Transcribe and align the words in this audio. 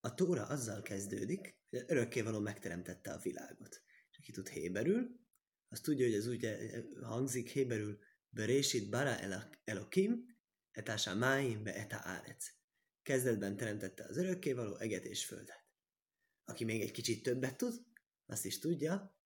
a 0.00 0.14
Tóra 0.14 0.46
azzal 0.46 0.82
kezdődik, 0.82 1.58
hogy 1.70 1.84
örökkévaló 1.86 2.38
megteremtette 2.38 3.12
a 3.12 3.18
világot. 3.18 3.82
És 4.10 4.18
aki 4.18 4.32
tud 4.32 4.48
héberül, 4.48 5.18
az 5.68 5.80
tudja, 5.80 6.06
hogy 6.06 6.14
ez 6.14 6.26
úgy 6.26 6.48
hangzik 7.02 7.48
héberül, 7.48 7.98
Berésit 8.32 8.90
bara 8.90 9.18
elokim, 9.64 10.38
etása 10.70 11.14
máim 11.14 11.62
be 11.62 11.74
eta 11.74 11.96
árec. 12.02 12.46
Kezdetben 13.02 13.56
teremtette 13.56 14.04
az 14.04 14.16
örökkévaló 14.16 14.76
eget 14.76 15.04
és 15.04 15.24
földet. 15.24 15.64
Aki 16.44 16.64
még 16.64 16.80
egy 16.80 16.90
kicsit 16.90 17.22
többet 17.22 17.56
tud, 17.56 17.74
azt 18.26 18.44
is 18.44 18.58
tudja, 18.58 19.18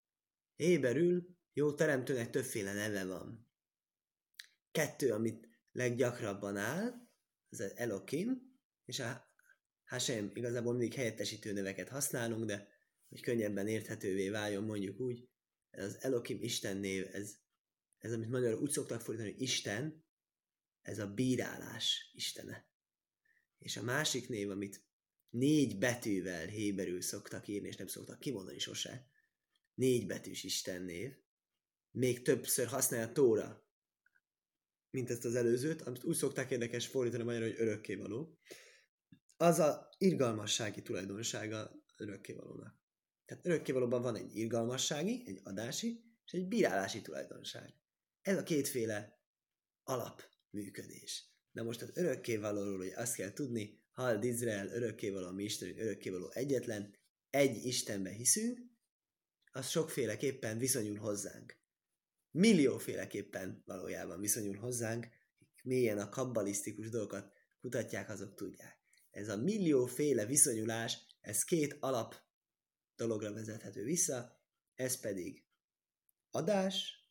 héberül 0.56 1.36
jó 1.52 1.74
teremtőnek 1.74 2.30
többféle 2.30 2.72
neve 2.72 3.04
van. 3.04 3.48
Kettő, 4.70 5.12
amit 5.12 5.48
leggyakrabban 5.72 6.56
áll, 6.56 6.92
az 7.48 7.60
Elokim, 7.60 8.58
és 8.84 8.98
a 8.98 9.33
Hashem, 9.84 10.30
igazából 10.34 10.72
mindig 10.72 10.94
helyettesítő 10.94 11.52
neveket 11.52 11.88
használunk, 11.88 12.44
de 12.44 12.68
hogy 13.08 13.20
könnyebben 13.20 13.68
érthetővé 13.68 14.28
váljon, 14.28 14.64
mondjuk 14.64 15.00
úgy, 15.00 15.28
ez 15.70 15.84
az 15.84 16.02
Elokim 16.02 16.42
Isten 16.42 16.76
név, 16.76 17.06
ez, 17.12 17.34
ez 17.98 18.12
amit 18.12 18.28
magyarul 18.28 18.60
úgy 18.60 18.70
szoktak 18.70 19.00
fordítani, 19.00 19.32
hogy 19.32 19.42
Isten, 19.42 20.04
ez 20.82 20.98
a 20.98 21.06
bírálás 21.06 22.10
istene. 22.12 22.68
És 23.58 23.76
a 23.76 23.82
másik 23.82 24.28
név, 24.28 24.50
amit 24.50 24.84
négy 25.28 25.78
betűvel 25.78 26.46
héberül 26.46 27.00
szoktak 27.00 27.48
írni, 27.48 27.68
és 27.68 27.76
nem 27.76 27.86
szoktak 27.86 28.20
kimondani 28.20 28.58
sose, 28.58 29.08
négy 29.74 30.06
betűs 30.06 30.42
Isten 30.42 30.82
név, 30.82 31.12
még 31.90 32.22
többször 32.22 32.66
használja 32.66 33.12
Tóra, 33.12 33.68
mint 34.90 35.10
ezt 35.10 35.24
az 35.24 35.34
előzőt, 35.34 35.82
amit 35.82 36.04
úgy 36.04 36.16
szokták 36.16 36.50
érdekes 36.50 36.86
fordítani 36.86 37.22
magyarul, 37.22 37.48
hogy 37.48 37.60
örökkévaló, 37.60 38.38
az 39.36 39.58
a 39.58 39.88
irgalmassági 39.98 40.82
tulajdonsága 40.82 41.70
örökkévalónak. 41.96 42.82
Tehát 43.24 43.46
örökkévalóban 43.46 44.02
van 44.02 44.16
egy 44.16 44.36
irgalmassági, 44.36 45.22
egy 45.26 45.40
adási, 45.44 46.04
és 46.24 46.32
egy 46.32 46.48
bírálási 46.48 47.02
tulajdonság. 47.02 47.74
Ez 48.20 48.36
a 48.36 48.42
kétféle 48.42 49.22
alapműködés. 49.82 51.32
Na 51.50 51.62
most 51.62 51.82
az 51.82 51.90
örökkévalóról, 51.94 52.76
hogy 52.76 52.92
azt 52.94 53.14
kell 53.14 53.32
tudni, 53.32 53.82
Hald 53.92 54.24
Izrael, 54.24 54.68
örökkévaló, 54.68 55.30
mi 55.30 55.42
Istenünk, 55.42 55.78
örökkévaló 55.78 56.30
egyetlen, 56.32 56.94
egy 57.30 57.64
Istenbe 57.64 58.10
hiszünk, 58.10 58.60
az 59.50 59.68
sokféleképpen 59.68 60.58
viszonyul 60.58 60.96
hozzánk. 60.96 61.56
Millióféleképpen 62.30 63.62
valójában 63.66 64.20
viszonyul 64.20 64.56
hozzánk, 64.56 65.08
mélyen 65.62 65.98
a 65.98 66.08
kabbalisztikus 66.08 66.88
dolgokat 66.88 67.32
kutatják, 67.60 68.08
azok 68.08 68.34
tudják. 68.34 68.83
Ez 69.14 69.28
a 69.28 69.36
millióféle 69.36 70.26
viszonyulás, 70.26 70.98
ez 71.20 71.44
két 71.44 71.76
alap 71.80 72.14
dologra 72.96 73.32
vezethető 73.32 73.84
vissza, 73.84 74.40
ez 74.74 75.00
pedig 75.00 75.44
adás, 76.30 77.08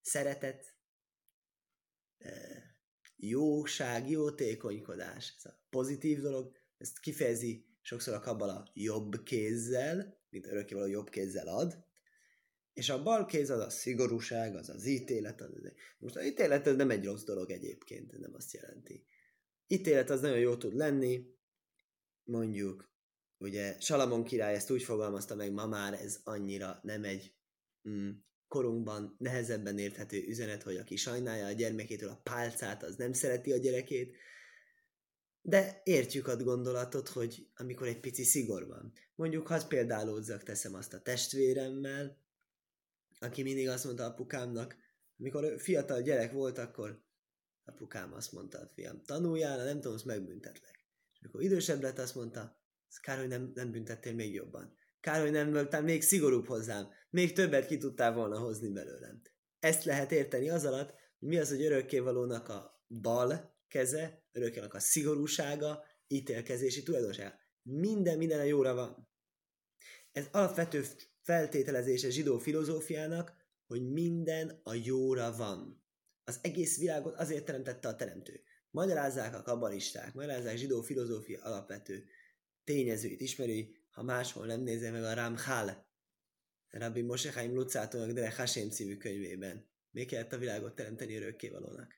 szeretet, 0.00 0.76
jóság, 3.16 4.10
jótékonykodás. 4.10 5.34
Ez 5.36 5.44
a 5.44 5.66
pozitív 5.70 6.20
dolog, 6.20 6.56
ezt 6.76 7.00
kifejezi 7.00 7.66
sokszor 7.80 8.14
a 8.14 8.20
kabbala 8.20 8.70
jobb 8.74 9.22
kézzel, 9.22 10.20
mint 10.30 10.46
örökkévaló 10.46 10.86
jobb 10.86 11.10
kézzel 11.10 11.48
ad, 11.48 11.84
és 12.72 12.88
a 12.88 13.02
bal 13.02 13.26
kéz 13.26 13.50
az 13.50 13.60
a 13.60 13.70
szigorúság, 13.70 14.56
az 14.56 14.68
az 14.68 14.86
ítélet. 14.86 15.40
Az 15.40 15.50
az... 15.54 15.72
Most 15.98 16.16
az 16.16 16.24
ítélet 16.24 16.66
ez 16.66 16.76
nem 16.76 16.90
egy 16.90 17.04
rossz 17.04 17.24
dolog 17.24 17.50
egyébként, 17.50 18.18
nem 18.18 18.34
azt 18.34 18.52
jelenti. 18.52 19.06
Ítélet 19.66 20.10
az 20.10 20.20
nagyon 20.20 20.38
jó 20.38 20.56
tud 20.56 20.74
lenni, 20.74 21.26
mondjuk, 22.24 22.92
ugye 23.38 23.80
Salamon 23.80 24.24
király 24.24 24.54
ezt 24.54 24.70
úgy 24.70 24.82
fogalmazta 24.82 25.34
meg, 25.34 25.52
ma 25.52 25.66
már 25.66 25.92
ez 25.92 26.20
annyira 26.24 26.80
nem 26.82 27.04
egy 27.04 27.34
mm, 27.88 28.10
korunkban 28.48 29.16
nehezebben 29.18 29.78
érthető 29.78 30.24
üzenet, 30.26 30.62
hogy 30.62 30.76
aki 30.76 30.96
sajnálja 30.96 31.46
a 31.46 31.52
gyermekétől 31.52 32.08
a 32.08 32.20
pálcát, 32.22 32.82
az 32.82 32.96
nem 32.96 33.12
szereti 33.12 33.52
a 33.52 33.56
gyerekét, 33.56 34.16
de 35.42 35.80
értjük 35.84 36.28
a 36.28 36.36
gondolatot, 36.36 37.08
hogy 37.08 37.48
amikor 37.54 37.86
egy 37.86 38.00
pici 38.00 38.24
szigor 38.24 38.66
van. 38.66 38.92
Mondjuk, 39.14 39.46
ha 39.46 39.66
például 39.66 40.24
teszem 40.24 40.74
azt 40.74 40.92
a 40.92 41.00
testvéremmel, 41.00 42.20
aki 43.18 43.42
mindig 43.42 43.68
azt 43.68 43.84
mondta 43.84 44.04
apukámnak, 44.04 44.76
amikor 45.18 45.60
fiatal 45.60 46.02
gyerek 46.02 46.32
volt, 46.32 46.58
akkor 46.58 47.02
apukám 47.64 48.12
azt 48.12 48.32
mondta, 48.32 48.58
a 48.58 48.70
fiam, 48.74 49.02
tanuljál, 49.04 49.64
nem 49.64 49.80
tudom, 49.80 49.94
azt 49.94 50.04
megbüntetlek. 50.04 50.86
És 51.12 51.18
amikor 51.20 51.42
idősebb 51.42 51.82
lett, 51.82 51.98
azt 51.98 52.14
mondta, 52.14 52.60
kár, 53.00 53.18
hogy 53.18 53.28
nem, 53.28 53.52
nem 53.54 53.70
büntettél 53.70 54.14
még 54.14 54.34
jobban. 54.34 54.76
Kár, 55.00 55.20
hogy 55.20 55.30
nem 55.30 55.52
voltál 55.52 55.82
még 55.82 56.02
szigorúbb 56.02 56.46
hozzám, 56.46 56.88
még 57.10 57.32
többet 57.32 57.66
ki 57.66 57.76
tudtál 57.76 58.12
volna 58.12 58.38
hozni 58.38 58.68
belőlem. 58.68 59.22
Ezt 59.58 59.84
lehet 59.84 60.12
érteni 60.12 60.50
az 60.50 60.64
alatt, 60.64 60.90
hogy 61.18 61.28
mi 61.28 61.38
az, 61.38 61.48
hogy 61.48 61.62
örökkévalónak 61.62 62.48
a 62.48 62.84
bal 62.88 63.56
keze, 63.68 64.24
örökkévalónak 64.32 64.76
a 64.76 64.80
szigorúsága, 64.80 65.84
ítélkezési 66.06 66.82
tulajdonsága. 66.82 67.34
Minden, 67.62 68.18
minden 68.18 68.40
a 68.40 68.42
jóra 68.42 68.74
van. 68.74 69.08
Ez 70.12 70.28
alapvető 70.30 70.84
feltételezése 71.22 72.10
zsidó 72.10 72.38
filozófiának, 72.38 73.32
hogy 73.66 73.90
minden 73.92 74.60
a 74.62 74.74
jóra 74.74 75.36
van. 75.36 75.81
Az 76.24 76.38
egész 76.42 76.78
világot 76.78 77.14
azért 77.14 77.44
teremtette 77.44 77.88
a 77.88 77.96
teremtő. 77.96 78.40
Magyarázzák 78.70 79.34
a 79.34 79.42
kabalisták, 79.42 80.14
magyarázzák 80.14 80.56
zsidó 80.56 80.82
filozófia 80.82 81.42
alapvető 81.42 82.04
tényezőit 82.64 83.20
ismeri, 83.20 83.76
ha 83.90 84.02
máshol 84.02 84.46
nem 84.46 84.60
nézze 84.60 84.90
meg 84.90 85.04
a 85.04 85.14
Ramchal, 85.14 85.90
Rabbi 86.68 87.02
Moshe 87.02 87.30
Chaim 87.30 87.54
Lucátónak 87.54 88.10
de 88.10 88.34
Hashem 88.34 88.70
című 88.70 88.96
könyvében. 88.96 89.68
Még 89.90 90.08
kellett 90.08 90.32
a 90.32 90.38
világot 90.38 90.74
teremteni 90.74 91.16
örökkévalónak. 91.16 91.94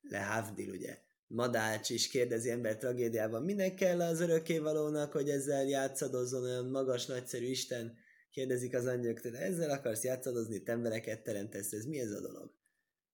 Lehavdil, 0.00 0.70
ugye. 0.70 0.98
Madács 1.26 1.90
is 1.90 2.08
kérdezi 2.08 2.50
ember 2.50 2.76
tragédiában, 2.76 3.42
minek 3.42 3.74
kell 3.74 4.00
az 4.00 4.20
örökkévalónak, 4.20 5.12
hogy 5.12 5.30
ezzel 5.30 5.64
játszadozzon 5.64 6.42
olyan 6.42 6.66
magas, 6.66 7.06
nagyszerű 7.06 7.46
Isten, 7.46 7.98
Kérdezik 8.36 8.74
az 8.74 8.86
angyalok, 8.86 9.18
hogy 9.18 9.34
ezzel 9.34 9.70
akarsz 9.70 10.04
játszadozni, 10.04 10.62
te 10.62 10.72
embereket 10.72 11.22
teremtesz, 11.22 11.72
ez 11.72 11.84
mi 11.84 12.00
ez 12.00 12.10
a 12.10 12.20
dolog? 12.20 12.54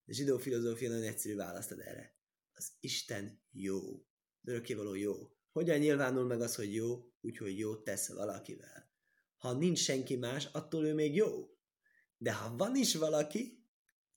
A 0.06 0.12
zsidó 0.12 0.38
filozófia 0.38 0.88
nagyon 0.88 1.04
egyszerű 1.04 1.34
választad 1.34 1.80
erre. 1.80 2.16
Az 2.52 2.72
Isten 2.80 3.42
jó. 3.50 4.06
Örökkévaló 4.44 4.94
jó. 4.94 5.14
Hogyan 5.50 5.78
nyilvánul 5.78 6.24
meg 6.24 6.40
az, 6.40 6.54
hogy 6.54 6.74
jó? 6.74 7.12
Úgyhogy 7.20 7.58
jót 7.58 7.84
tesz 7.84 8.08
valakivel. 8.08 8.90
Ha 9.36 9.52
nincs 9.52 9.78
senki 9.78 10.16
más, 10.16 10.46
attól 10.46 10.86
ő 10.86 10.94
még 10.94 11.14
jó. 11.14 11.56
De 12.16 12.32
ha 12.32 12.56
van 12.56 12.76
is 12.76 12.94
valaki, 12.94 13.66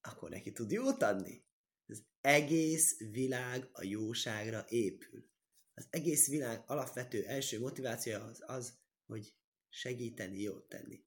akkor 0.02 0.30
neki 0.30 0.52
tud 0.52 0.72
jót 0.72 1.02
adni. 1.02 1.46
Az 1.88 2.04
egész 2.22 2.98
világ 2.98 3.70
a 3.72 3.84
jóságra 3.84 4.66
épül. 4.70 5.30
Az 5.74 5.88
egész 5.90 6.28
világ 6.28 6.64
alapvető 6.68 7.26
első 7.26 7.60
motivációja 7.60 8.24
az 8.24 8.44
az, 8.46 8.74
hogy 9.06 9.34
segíteni, 9.70 10.42
jót 10.42 10.70
tenni. 10.70 11.06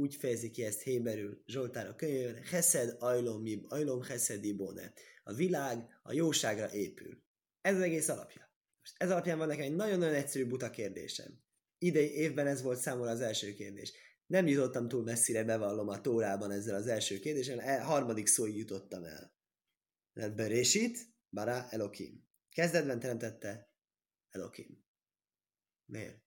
Úgy 0.00 0.14
fejezi 0.14 0.50
ki 0.50 0.64
ezt 0.64 0.82
Héberül 0.82 1.42
Zsoltár 1.46 1.86
a 1.86 1.94
könyvében, 1.94 2.42
Heszed 2.42 2.96
ajlom, 2.98 3.44
ajlom 3.68 4.02
Heszed 4.02 4.44
ibone. 4.44 4.92
A 5.24 5.32
világ 5.32 6.00
a 6.02 6.12
jóságra 6.12 6.72
épül. 6.72 7.22
Ez 7.60 7.74
az 7.74 7.80
egész 7.80 8.08
alapja. 8.08 8.52
Most 8.80 8.94
ez 9.02 9.10
alapján 9.10 9.38
van 9.38 9.46
nekem 9.46 9.64
egy 9.64 9.74
nagyon-nagyon 9.74 10.14
egyszerű 10.14 10.46
buta 10.46 10.70
kérdésem. 10.70 11.42
Idei 11.78 12.10
évben 12.10 12.46
ez 12.46 12.62
volt 12.62 12.78
számomra 12.78 13.10
az 13.10 13.20
első 13.20 13.54
kérdés. 13.54 13.92
Nem 14.26 14.46
jutottam 14.46 14.88
túl 14.88 15.02
messzire, 15.02 15.44
bevallom 15.44 15.88
a 15.88 16.00
tórában 16.00 16.50
ezzel 16.50 16.74
az 16.74 16.86
első 16.86 17.18
kérdésen, 17.18 17.58
e, 17.58 17.82
harmadik 17.82 18.26
szóig 18.26 18.56
jutottam 18.56 19.04
el. 19.04 19.34
Lett 20.12 20.34
Berésit, 20.34 20.98
Bara 21.28 21.68
Elokim. 21.70 22.28
Kezdetben 22.48 23.00
teremtette 23.00 23.72
Elokim. 24.30 24.84
Miért? 25.84 26.22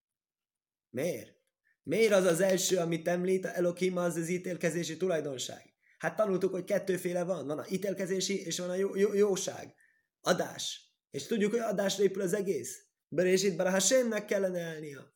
Miért? 0.89 1.42
Miért 1.83 2.13
az 2.13 2.25
az 2.25 2.41
első, 2.41 2.77
amit 2.77 3.07
említ 3.07 3.45
Elokim, 3.45 3.97
az 3.97 4.15
az 4.15 4.29
ítélkezési 4.29 4.97
tulajdonság? 4.97 5.73
Hát 5.97 6.15
tanultuk, 6.15 6.51
hogy 6.51 6.63
kettőféle 6.63 7.23
van. 7.23 7.47
Van 7.47 7.59
a 7.59 7.65
ítélkezési, 7.69 8.45
és 8.45 8.59
van 8.59 8.69
a 8.69 8.75
jó, 8.75 8.95
jó, 8.95 9.13
jóság. 9.13 9.73
Adás. 10.21 10.93
És 11.09 11.25
tudjuk, 11.25 11.51
hogy 11.51 11.59
adásra 11.59 12.03
épül 12.03 12.21
az 12.21 12.33
egész. 12.33 12.85
Berésít 13.07 13.55
Bara 13.55 13.69
Hasémnek 13.69 14.25
kellene 14.25 14.59
elnia. 14.59 15.13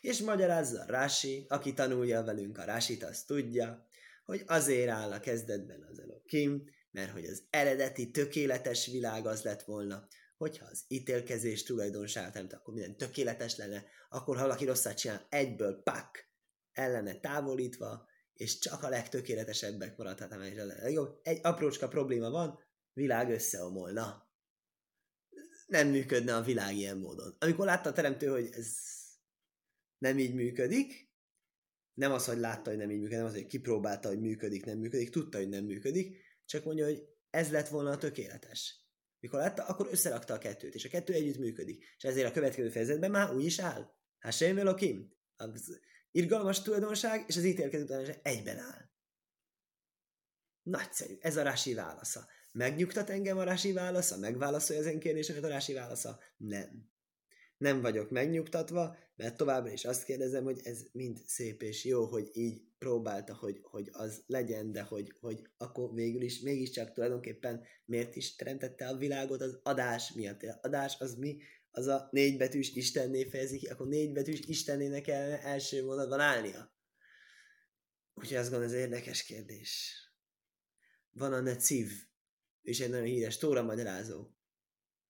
És 0.00 0.20
magyarázza 0.20 0.84
Rási, 0.86 1.46
aki 1.48 1.72
tanulja 1.72 2.22
velünk 2.22 2.58
a 2.58 2.64
Rásit, 2.64 3.02
azt 3.02 3.26
tudja, 3.26 3.86
hogy 4.24 4.42
azért 4.46 4.88
áll 4.88 5.12
a 5.12 5.20
kezdetben 5.20 5.86
az 5.90 5.98
Elokim, 5.98 6.64
mert 6.90 7.10
hogy 7.10 7.24
az 7.24 7.42
eredeti 7.50 8.10
tökéletes 8.10 8.86
világ 8.86 9.26
az 9.26 9.42
lett 9.42 9.62
volna, 9.62 10.08
hogyha 10.36 10.66
az 10.66 10.84
ítélkezés 10.88 11.62
tulajdonságát 11.62 12.34
nem 12.34 12.46
akkor 12.50 12.74
minden 12.74 12.96
tökéletes 12.96 13.56
lenne, 13.56 13.84
akkor 14.08 14.36
ha 14.36 14.42
valaki 14.42 14.64
rosszat 14.64 14.96
csinál, 14.96 15.26
egyből 15.30 15.82
pak, 15.82 16.32
ellene 16.72 17.20
távolítva, 17.20 18.08
és 18.34 18.58
csak 18.58 18.82
a 18.82 18.88
legtökéletesebbek 18.88 19.96
maradhatnak 19.96 20.38
meg. 20.38 20.58
Egy 21.22 21.40
aprócska 21.42 21.88
probléma 21.88 22.30
van, 22.30 22.58
világ 22.92 23.30
összeomolna. 23.30 24.28
nem 25.66 25.88
működne 25.88 26.36
a 26.36 26.42
világ 26.42 26.76
ilyen 26.76 26.98
módon. 26.98 27.36
Amikor 27.38 27.66
látta 27.66 27.88
a 27.88 27.92
teremtő, 27.92 28.26
hogy 28.26 28.48
ez 28.52 28.76
nem 29.98 30.18
így 30.18 30.34
működik, 30.34 31.12
nem 31.94 32.12
az, 32.12 32.24
hogy 32.26 32.38
látta, 32.38 32.70
hogy 32.70 32.78
nem 32.78 32.90
így 32.90 32.98
működik, 32.98 33.18
nem 33.18 33.26
az, 33.26 33.32
hogy 33.32 33.46
kipróbálta, 33.46 34.08
hogy 34.08 34.20
működik, 34.20 34.64
nem 34.64 34.78
működik, 34.78 35.10
tudta, 35.10 35.38
hogy 35.38 35.48
nem 35.48 35.64
működik, 35.64 36.16
csak 36.44 36.64
mondja, 36.64 36.84
hogy 36.84 37.08
ez 37.30 37.50
lett 37.50 37.68
volna 37.68 37.90
a 37.90 37.98
tökéletes. 37.98 38.83
Mikor 39.24 39.38
látta, 39.38 39.64
akkor 39.64 39.88
összerakta 39.90 40.34
a 40.34 40.38
kettőt, 40.38 40.74
és 40.74 40.84
a 40.84 40.88
kettő 40.88 41.12
együtt 41.12 41.38
működik. 41.38 41.84
És 41.96 42.04
ezért 42.04 42.28
a 42.28 42.32
következő 42.32 42.68
fejezetben 42.68 43.10
már 43.10 43.34
úgy 43.34 43.44
is 43.44 43.58
áll. 43.58 43.94
Hát 44.18 44.32
semmi 44.32 44.60
Elokim. 44.60 45.12
Az 45.36 45.80
irgalmas 46.10 46.62
tulajdonság 46.62 47.24
és 47.26 47.36
az 47.36 47.44
ítélkező 47.44 47.84
tulajdonság 47.84 48.20
egyben 48.22 48.58
áll. 48.58 48.90
Nagyszerű. 50.62 51.16
Ez 51.20 51.36
a 51.36 51.42
Rási 51.42 51.74
válasza. 51.74 52.28
Megnyugtat 52.52 53.10
engem 53.10 53.38
a 53.38 53.42
Rási 53.42 53.72
válasza? 53.72 54.18
Megválaszolja 54.18 54.82
az 54.82 54.88
én 54.88 55.00
kérdésemet 55.00 55.44
a 55.44 55.48
Rási 55.48 55.72
válasza? 55.72 56.20
Nem. 56.36 56.90
Nem 57.56 57.80
vagyok 57.80 58.10
megnyugtatva, 58.10 58.96
mert 59.16 59.36
továbbra 59.36 59.72
is 59.72 59.84
azt 59.84 60.04
kérdezem, 60.04 60.44
hogy 60.44 60.60
ez 60.64 60.86
mind 60.92 61.18
szép 61.26 61.62
és 61.62 61.84
jó, 61.84 62.04
hogy 62.04 62.30
így 62.32 62.62
próbálta, 62.78 63.34
hogy, 63.34 63.58
hogy 63.62 63.88
az 63.92 64.22
legyen, 64.26 64.72
de 64.72 64.82
hogy, 64.82 65.14
hogy 65.20 65.48
akkor 65.56 65.94
végül 65.94 66.22
is, 66.22 66.40
mégiscsak 66.40 66.92
tulajdonképpen 66.92 67.64
miért 67.84 68.16
is 68.16 68.36
teremtette 68.36 68.88
a 68.88 68.96
világot 68.96 69.40
az 69.40 69.58
adás 69.62 70.12
miatt. 70.12 70.42
Az 70.42 70.58
adás 70.62 70.96
az 70.98 71.14
mi? 71.14 71.38
Az 71.70 71.86
a 71.86 72.08
négybetűs 72.10 72.74
Istenné 72.74 73.24
fejezi 73.24 73.58
ki, 73.58 73.66
akkor 73.66 73.86
négybetűs 73.86 74.40
Istennének 74.40 75.02
kellene 75.02 75.42
első 75.42 75.82
vonatban 75.82 76.20
állnia. 76.20 76.74
Úgyhogy 78.14 78.36
azt 78.36 78.50
gondolom, 78.50 78.74
ez 78.74 78.80
érdekes 78.80 79.24
kérdés. 79.24 79.98
Van 81.10 81.32
a 81.32 81.40
Neciv, 81.40 81.90
és 82.62 82.80
egy 82.80 82.90
nagyon 82.90 83.06
híres 83.06 83.36
Tóra 83.36 83.62
magyarázó. 83.62 84.28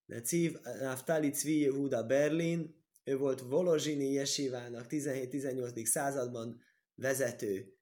Neciv 0.05 0.53
Naftali 0.81 1.31
Cvi 1.31 1.59
Yehuda 1.59 2.07
Berlin, 2.07 2.84
ő 3.05 3.17
volt 3.17 3.41
Volozsini 3.41 4.13
Jesivának 4.13 4.87
17-18. 4.89 5.85
században 5.85 6.61
vezető 6.95 7.75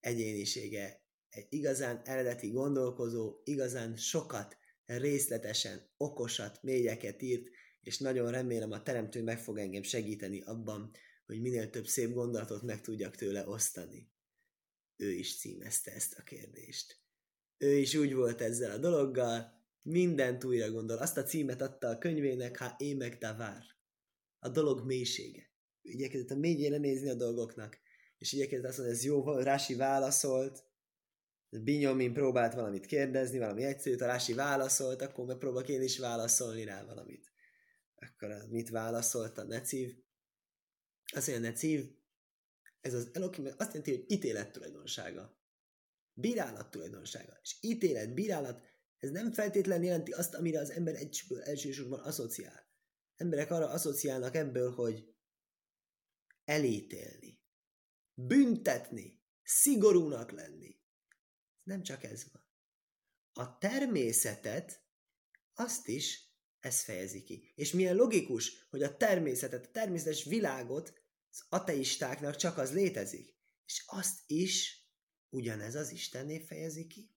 egyénisége, 0.00 1.04
egy 1.28 1.46
igazán 1.48 2.00
eredeti 2.04 2.50
gondolkozó, 2.50 3.40
igazán 3.44 3.96
sokat, 3.96 4.56
részletesen, 4.84 5.90
okosat, 5.96 6.62
mélyeket 6.62 7.22
írt, 7.22 7.48
és 7.82 7.98
nagyon 7.98 8.30
remélem 8.30 8.70
a 8.70 8.82
teremtő 8.82 9.22
meg 9.22 9.38
fog 9.38 9.58
engem 9.58 9.82
segíteni 9.82 10.42
abban, 10.42 10.90
hogy 11.26 11.40
minél 11.40 11.70
több 11.70 11.86
szép 11.86 12.12
gondolatot 12.12 12.62
meg 12.62 12.80
tudjak 12.80 13.16
tőle 13.16 13.48
osztani. 13.48 14.10
Ő 14.96 15.10
is 15.10 15.38
címezte 15.38 15.92
ezt 15.92 16.14
a 16.18 16.22
kérdést. 16.22 17.00
Ő 17.58 17.76
is 17.76 17.94
úgy 17.94 18.14
volt 18.14 18.40
ezzel 18.40 18.70
a 18.70 18.78
dologgal, 18.78 19.52
mindent 19.82 20.44
újra 20.44 20.70
gondol. 20.70 20.96
Azt 20.96 21.16
a 21.16 21.22
címet 21.22 21.60
adta 21.60 21.88
a 21.88 21.98
könyvének, 21.98 22.58
ha 22.58 22.74
émek 22.78 23.18
davár. 23.18 23.79
A 24.40 24.48
dolog 24.48 24.84
mélysége. 24.86 25.50
Ő 25.82 25.90
igyekezett 25.90 26.30
a 26.30 26.36
mélyére 26.36 26.76
nézni 26.76 27.08
a 27.10 27.14
dolgoknak. 27.14 27.78
És 28.18 28.32
igyekezett 28.32 28.64
azt 28.64 28.76
mondani, 28.78 28.98
ez 28.98 29.04
jó, 29.04 29.38
Rási 29.38 29.74
válaszolt, 29.74 30.64
Binyomin 31.50 32.12
próbált 32.12 32.54
valamit 32.54 32.86
kérdezni, 32.86 33.38
valami 33.38 33.64
egyszerűt, 33.64 34.00
a 34.00 34.06
Rási 34.06 34.32
válaszolt, 34.32 35.02
akkor 35.02 35.26
megpróbálok 35.26 35.68
én 35.68 35.82
is 35.82 35.98
válaszolni 35.98 36.64
rá 36.64 36.84
valamit. 36.84 37.32
Akkor 37.94 38.46
mit 38.48 38.68
válaszolt 38.68 39.38
a 39.38 39.44
Necív? 39.44 39.94
Azt 41.12 41.28
mondja, 41.28 41.48
a 41.48 41.50
Necív, 41.50 41.90
ez 42.80 42.94
az 42.94 43.10
Elohim 43.12 43.44
azt 43.44 43.58
jelenti, 43.58 43.90
hogy 43.90 44.04
ítélet 44.06 44.52
tulajdonsága. 44.52 45.38
Bírálat 46.12 46.70
tulajdonsága. 46.70 47.38
És 47.42 47.56
ítélet, 47.60 48.14
bírálat 48.14 48.62
ez 48.98 49.10
nem 49.10 49.32
feltétlenül 49.32 49.84
jelenti 49.84 50.12
azt, 50.12 50.34
amire 50.34 50.60
az 50.60 50.70
ember 50.70 50.94
egyből 50.94 51.42
elsősorban 51.42 52.00
asszociál. 52.00 52.69
Emberek 53.20 53.50
arra 53.50 53.68
asszociálnak 53.68 54.34
ebből, 54.34 54.74
hogy 54.74 55.14
elítélni, 56.44 57.40
büntetni, 58.14 59.22
szigorúnak 59.42 60.30
lenni. 60.30 60.80
Nem 61.62 61.82
csak 61.82 62.02
ez 62.02 62.26
van. 62.32 62.44
A 63.32 63.58
természetet, 63.58 64.84
azt 65.54 65.88
is 65.88 66.34
ez 66.60 66.82
fejezi 66.82 67.22
ki. 67.22 67.52
És 67.54 67.72
milyen 67.72 67.96
logikus, 67.96 68.66
hogy 68.70 68.82
a 68.82 68.96
természetet, 68.96 69.66
a 69.66 69.70
természetes 69.70 70.24
világot 70.24 70.92
az 71.30 71.44
ateistáknak 71.48 72.36
csak 72.36 72.58
az 72.58 72.72
létezik. 72.72 73.34
És 73.66 73.84
azt 73.86 74.18
is 74.26 74.84
ugyanez 75.28 75.74
az 75.74 75.90
Istenné 75.90 76.38
fejezi 76.38 76.86
ki. 76.86 77.14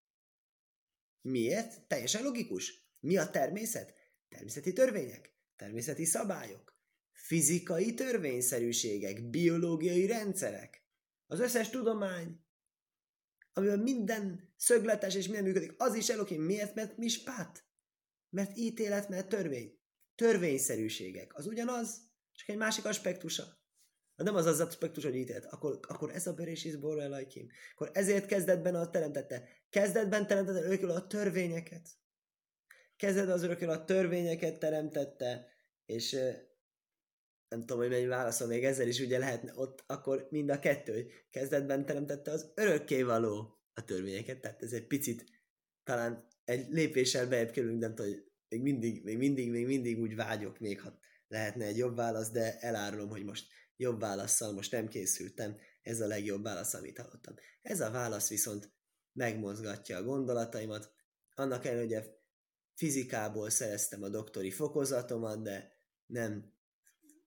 Miért? 1.22 1.88
Teljesen 1.88 2.24
logikus. 2.24 2.88
Mi 3.00 3.18
a 3.18 3.30
természet? 3.30 3.94
Természeti 4.30 4.74
törvények, 4.74 5.33
természeti 5.56 6.06
szabályok, 6.06 6.78
fizikai 7.12 7.94
törvényszerűségek, 7.94 9.30
biológiai 9.30 10.06
rendszerek. 10.06 10.86
Az 11.26 11.40
összes 11.40 11.70
tudomány, 11.70 12.44
amivel 13.54 13.78
minden 13.78 14.54
szögletes 14.58 15.16
és 15.16 15.26
minden 15.26 15.44
működik, 15.44 15.74
az 15.78 15.96
is 15.96 16.10
Elohim. 16.10 16.42
Miért? 16.42 16.76
Mert 16.76 16.98
mispát. 16.98 17.66
Mert 18.30 18.58
ítélet, 18.58 19.10
mert 19.10 19.30
törvény. 19.30 19.80
Törvényszerűségek. 20.16 21.36
Az 21.36 21.48
ugyanaz, 21.48 22.12
csak 22.32 22.50
egy 22.50 22.58
másik 22.58 22.86
aspektusa. 22.86 23.62
Ha 24.16 24.24
nem 24.24 24.36
az 24.36 24.46
az 24.46 24.60
aspektus, 24.60 25.04
hogy 25.04 25.16
ítélet, 25.16 25.46
akkor, 25.46 25.80
akkor 25.88 26.12
ez 26.12 26.28
a 26.28 26.34
bőrés 26.34 26.66
is 26.66 26.74
lajkim. 26.82 27.48
Akkor 27.74 27.90
ezért 27.94 28.26
kezdetben 28.26 28.76
a 28.76 28.90
teremtette. 28.90 29.50
Kezdetben 29.70 30.28
teremtette 30.28 30.66
örökül 30.66 30.92
a 30.92 31.08
törvényeket. 31.08 31.90
Kezdet 33.04 33.30
az 33.30 33.44
örökül 33.44 33.70
a 33.70 33.86
törvényeket 33.86 34.60
teremtette, 34.60 35.48
és 35.86 36.12
nem 37.48 37.60
tudom, 37.60 37.78
hogy 37.78 37.90
mennyi 37.90 38.06
válaszol 38.06 38.48
még 38.48 38.66
ezzel 38.66 38.88
is 38.88 39.00
ugye 39.00 39.18
lehetne 39.18 39.52
ott, 39.56 39.84
akkor 39.88 40.28
mind 40.30 40.50
a 40.50 40.60
kettő, 40.60 41.12
kezdetben 41.30 41.86
teremtette 41.86 42.32
az 42.32 42.52
örökkévaló 42.56 43.62
a 43.74 43.86
törvényeket, 43.86 44.42
tehát 44.42 44.62
ez 44.62 44.74
egy 44.74 44.88
picit 44.88 45.26
talán 45.84 46.28
egy 46.46 46.68
lépéssel 46.70 47.28
bejebb 47.28 47.52
kerülünk, 47.52 47.80
nem 47.80 47.96
tudom, 47.96 48.12
hogy 48.12 48.24
még 48.48 48.62
mindig, 48.62 49.04
még 49.04 49.18
mindig, 49.18 49.52
még 49.52 49.66
mindig 49.66 50.00
úgy 50.00 50.16
vágyok, 50.16 50.60
még 50.60 50.82
ha 50.82 51.00
lehetne 51.28 51.66
egy 51.66 51.78
jobb 51.78 51.96
válasz, 51.96 52.32
de 52.32 52.60
elárulom, 52.60 53.10
hogy 53.10 53.24
most 53.24 53.48
jobb 53.76 54.00
válaszsal 54.00 54.54
most 54.54 54.72
nem 54.72 54.88
készültem, 54.88 55.58
ez 55.82 56.02
a 56.02 56.08
legjobb 56.08 56.44
válasz, 56.44 56.74
amit 56.74 56.98
hallottam. 56.98 57.36
Ez 57.62 57.82
a 57.82 57.92
válasz 57.92 58.30
viszont 58.30 58.72
megmozgatja 59.14 59.98
a 59.98 60.04
gondolataimat, 60.04 60.92
annak 61.36 61.66
ellenére, 61.66 62.00
hogy 62.00 62.22
fizikából 62.74 63.50
szereztem 63.50 64.04
a 64.04 64.10
doktori 64.10 64.52
fokozatomat, 64.52 65.42
de 65.42 65.78
nem 66.06 66.54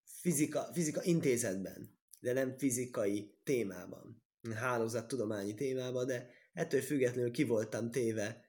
fizika, 0.05 0.69
fizika 0.73 1.03
intézetben, 1.03 1.99
de 2.21 2.33
nem 2.33 2.59
fizikai 2.59 3.38
témában, 3.45 4.23
hálózattudományi 4.55 5.55
témában, 5.55 6.07
de 6.07 6.31
ettől 6.53 6.81
függetlenül 6.81 7.31
ki 7.31 7.45
voltam 7.45 7.91
téve 7.91 8.45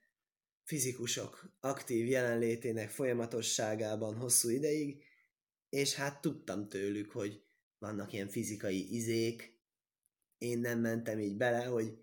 fizikusok 0.64 1.58
aktív 1.60 2.08
jelenlétének 2.08 2.90
folyamatosságában 2.90 4.16
hosszú 4.16 4.50
ideig, 4.50 5.04
és 5.70 5.94
hát 5.94 6.22
tudtam 6.22 6.70
tőlük, 6.70 7.12
hogy 7.12 7.44
vannak 7.78 8.14
ilyen 8.14 8.30
fizikai 8.30 8.94
izék. 8.96 9.60
Én 10.38 10.60
nem 10.60 10.80
mentem 10.80 11.20
így 11.20 11.38
bele, 11.38 11.64
hogy 11.64 11.98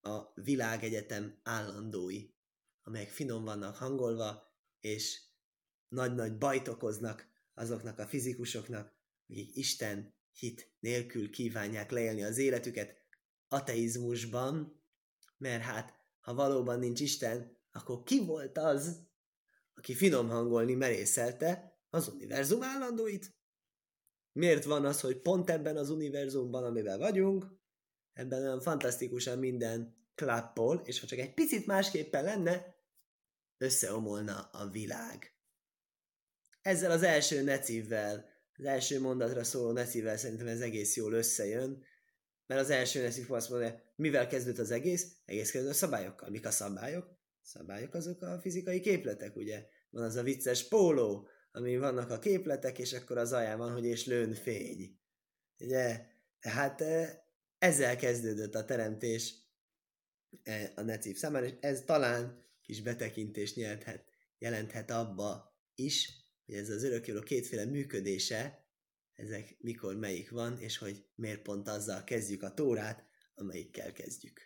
a 0.00 0.32
világegyetem 0.34 1.40
állandói, 1.42 2.35
amelyek 2.86 3.08
finom 3.08 3.44
vannak 3.44 3.76
hangolva, 3.76 4.54
és 4.80 5.20
nagy-nagy 5.88 6.38
bajt 6.38 6.68
okoznak 6.68 7.26
azoknak 7.54 7.98
a 7.98 8.06
fizikusoknak, 8.06 8.92
akik 9.28 9.56
Isten 9.56 10.14
hit 10.32 10.74
nélkül 10.80 11.30
kívánják 11.30 11.90
leélni 11.90 12.22
az 12.22 12.38
életüket 12.38 12.94
ateizmusban, 13.48 14.82
mert 15.36 15.62
hát, 15.62 15.94
ha 16.20 16.34
valóban 16.34 16.78
nincs 16.78 17.00
Isten, 17.00 17.56
akkor 17.72 18.02
ki 18.02 18.24
volt 18.24 18.58
az, 18.58 19.06
aki 19.74 19.94
finom 19.94 20.28
hangolni 20.28 20.74
merészelte 20.74 21.80
az 21.90 22.08
univerzum 22.08 22.62
állandóit? 22.62 23.34
Miért 24.32 24.64
van 24.64 24.84
az, 24.84 25.00
hogy 25.00 25.20
pont 25.20 25.50
ebben 25.50 25.76
az 25.76 25.90
univerzumban, 25.90 26.64
amiben 26.64 26.98
vagyunk, 26.98 27.46
ebben 28.12 28.42
olyan 28.42 28.60
fantasztikusan 28.60 29.38
minden 29.38 29.96
klappol, 30.14 30.82
és 30.84 31.00
ha 31.00 31.06
csak 31.06 31.18
egy 31.18 31.34
picit 31.34 31.66
másképpen 31.66 32.24
lenne, 32.24 32.75
összeomolna 33.58 34.48
a 34.52 34.68
világ. 34.68 35.32
Ezzel 36.62 36.90
az 36.90 37.02
első 37.02 37.42
necivvel, 37.42 38.28
az 38.56 38.64
első 38.64 39.00
mondatra 39.00 39.44
szóló 39.44 39.72
necivvel 39.72 40.16
szerintem 40.16 40.46
ez 40.46 40.60
egész 40.60 40.96
jól 40.96 41.12
összejön, 41.12 41.84
mert 42.46 42.60
az 42.60 42.70
első 42.70 43.02
necív 43.02 43.32
azt 43.32 43.50
mondja, 43.50 43.82
mivel 43.96 44.26
kezdődött 44.26 44.60
az 44.60 44.70
egész? 44.70 45.12
Egész 45.24 45.50
kezdődött 45.50 45.74
a 45.74 45.78
szabályokkal. 45.78 46.30
Mik 46.30 46.46
a 46.46 46.50
szabályok? 46.50 47.18
Szabályok 47.42 47.94
azok 47.94 48.22
a 48.22 48.38
fizikai 48.40 48.80
képletek, 48.80 49.36
ugye? 49.36 49.66
Van 49.90 50.02
az 50.02 50.16
a 50.16 50.22
vicces 50.22 50.68
póló, 50.68 51.28
ami 51.52 51.76
vannak 51.76 52.10
a 52.10 52.18
képletek, 52.18 52.78
és 52.78 52.92
akkor 52.92 53.18
az 53.18 53.32
alján 53.32 53.58
van, 53.58 53.72
hogy 53.72 53.84
és 53.84 54.06
lőn 54.06 54.34
fény. 54.34 54.98
Ugye? 55.58 56.06
Tehát 56.40 56.84
ezzel 57.58 57.96
kezdődött 57.96 58.54
a 58.54 58.64
teremtés 58.64 59.34
a 60.74 60.80
necív 60.82 61.16
számára, 61.16 61.46
és 61.46 61.52
ez 61.60 61.82
talán 61.84 62.44
kis 62.66 62.82
betekintést 62.82 63.56
nyerthet, 63.56 64.04
jelenthet 64.38 64.90
abba 64.90 65.58
is, 65.74 66.10
hogy 66.44 66.54
ez 66.54 66.70
az 66.70 66.82
örökkévaló 66.82 67.24
kétféle 67.24 67.64
működése, 67.64 68.66
ezek 69.12 69.56
mikor 69.58 69.96
melyik 69.96 70.30
van, 70.30 70.58
és 70.58 70.78
hogy 70.78 71.04
miért 71.14 71.42
pont 71.42 71.68
azzal 71.68 72.04
kezdjük 72.04 72.42
a 72.42 72.54
tórát, 72.54 73.06
amelyikkel 73.34 73.92
kezdjük. 73.92 74.40